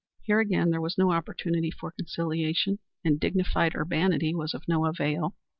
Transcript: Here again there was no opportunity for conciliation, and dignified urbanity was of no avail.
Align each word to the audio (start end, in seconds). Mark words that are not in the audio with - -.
Here 0.23 0.39
again 0.39 0.71
there 0.71 0.81
was 0.81 0.97
no 0.97 1.11
opportunity 1.11 1.69
for 1.69 1.91
conciliation, 1.91 2.79
and 3.05 3.19
dignified 3.19 3.75
urbanity 3.75 4.33
was 4.33 4.55
of 4.55 4.67
no 4.67 4.87
avail. 4.87 5.35